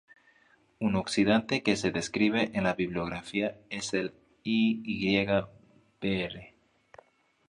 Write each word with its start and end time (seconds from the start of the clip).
Un 0.85 0.93
oxidante 1.03 1.61
que 1.61 1.75
se 1.75 1.91
describe 1.91 2.49
en 2.55 2.63
la 2.63 2.73
bibliografía 2.73 3.55
es 3.69 3.93
el 3.93 4.15
I 4.43 4.81
Y 4.83 5.23
Br. 5.23 6.55